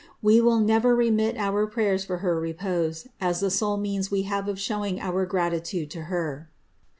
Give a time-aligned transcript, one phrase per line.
[0.19, 4.47] We will new remit our prayers for her repose, as the sole means we have
[4.47, 6.49] of showing our gratitude to her.'